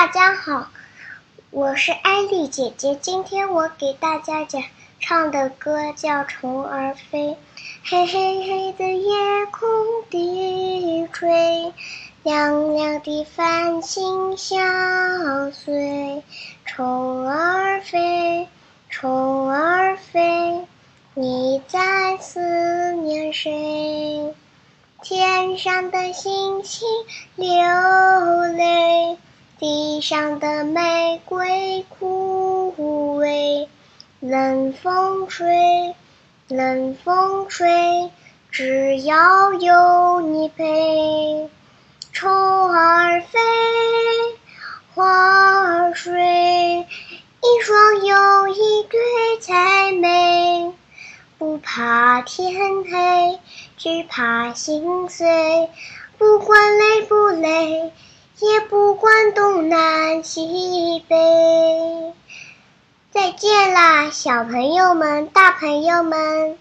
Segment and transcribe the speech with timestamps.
[0.00, 0.66] 大家好，
[1.50, 2.98] 我是艾丽姐姐。
[3.02, 4.62] 今天我给大家讲
[4.98, 7.28] 唱的歌叫《虫儿飞》。
[7.84, 9.14] 黑黑黑的夜
[9.50, 9.68] 空
[10.08, 11.74] 低垂，
[12.22, 16.22] 亮亮的繁星相随。
[16.64, 18.48] 虫儿飞，
[18.88, 20.64] 虫儿飞，
[21.12, 24.34] 你在思念谁？
[25.02, 26.88] 天上的星星
[27.36, 27.50] 流。
[30.00, 33.68] 地上的玫瑰枯萎，
[34.20, 35.94] 冷风吹，
[36.48, 38.10] 冷风吹，
[38.50, 41.50] 只要有你陪。
[42.14, 43.38] 虫儿飞，
[44.94, 46.86] 花儿睡，
[47.42, 50.72] 一双又一对才美。
[51.36, 53.38] 不怕天黑，
[53.76, 55.68] 只怕心碎。
[56.16, 57.89] 不管累不累。
[60.22, 62.12] 西北，
[63.10, 66.56] 再见啦，小朋友们、大朋友们。